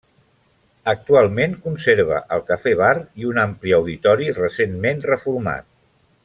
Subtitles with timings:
[0.93, 2.89] Actualment conserva el cafè-bar
[3.25, 5.71] i un ampli auditori recentment reformat.